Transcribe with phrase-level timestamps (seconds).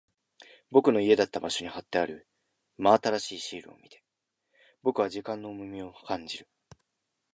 [0.71, 2.27] 僕の家だった場所に貼ってある
[2.79, 4.03] 真新しいシールを見て、
[4.81, 6.49] 僕は時間の重みを感じる。